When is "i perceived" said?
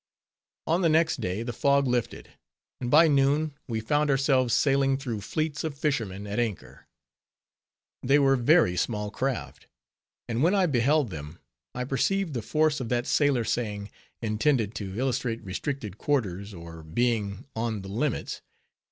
11.75-12.33